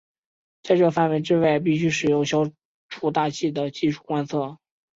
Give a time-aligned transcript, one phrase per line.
[0.63, 2.49] 在这范围之外必须使用消
[2.89, 4.57] 除大气的技术观测。